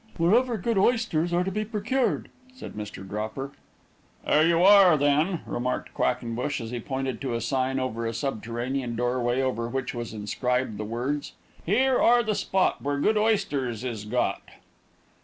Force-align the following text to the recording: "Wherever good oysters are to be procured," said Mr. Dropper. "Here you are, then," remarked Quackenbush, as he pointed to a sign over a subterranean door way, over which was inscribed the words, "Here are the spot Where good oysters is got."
"Wherever 0.17 0.57
good 0.57 0.79
oysters 0.79 1.31
are 1.31 1.43
to 1.43 1.51
be 1.51 1.63
procured," 1.63 2.31
said 2.55 2.73
Mr. 2.73 3.07
Dropper. 3.07 3.51
"Here 4.25 4.41
you 4.41 4.63
are, 4.63 4.97
then," 4.97 5.41
remarked 5.45 5.93
Quackenbush, 5.93 6.59
as 6.59 6.71
he 6.71 6.79
pointed 6.79 7.21
to 7.21 7.35
a 7.35 7.39
sign 7.39 7.79
over 7.79 8.07
a 8.07 8.11
subterranean 8.15 8.95
door 8.95 9.21
way, 9.21 9.43
over 9.43 9.67
which 9.69 9.93
was 9.93 10.11
inscribed 10.11 10.79
the 10.79 10.85
words, 10.85 11.33
"Here 11.63 11.99
are 12.01 12.23
the 12.23 12.33
spot 12.33 12.81
Where 12.81 12.99
good 12.99 13.15
oysters 13.15 13.83
is 13.83 14.05
got." 14.05 14.41